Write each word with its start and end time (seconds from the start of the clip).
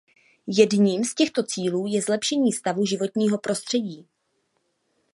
Jedním 0.47 1.03
z 1.05 1.15
těchto 1.15 1.43
cílů 1.43 1.87
je 1.87 2.01
zlepšení 2.01 2.53
stavu 2.53 2.85
životního 2.85 3.37
prostředí. 3.37 4.07